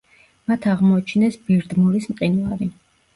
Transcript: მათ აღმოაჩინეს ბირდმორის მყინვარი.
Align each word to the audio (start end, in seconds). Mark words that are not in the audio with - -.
მათ 0.51 0.63
აღმოაჩინეს 0.71 1.37
ბირდმორის 1.49 2.09
მყინვარი. 2.15 2.69